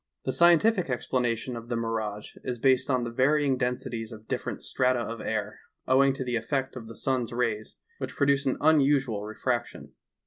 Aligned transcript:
The 0.25 0.31
scientific 0.31 0.89
explanation, 0.89 1.55
of 1.55 1.69
the 1.69 1.75
mirage 1.75 2.31
is 2.43 2.57
based 2.57 2.89
on 2.89 3.03
the 3.03 3.11
var^dng 3.11 3.55
densities 3.59 4.11
of 4.11 4.27
different 4.27 4.63
strata 4.63 4.97
of 4.99 5.21
air, 5.21 5.59
owing 5.87 6.11
to 6.13 6.23
the 6.23 6.35
effect 6.35 6.75
of 6.75 6.87
the 6.87 6.97
sun's 6.97 7.31
rays, 7.31 7.77
which 7.99 8.15
produces 8.15 8.47
an 8.47 8.57
unusual 8.61 9.23
refraction. 9.23 9.93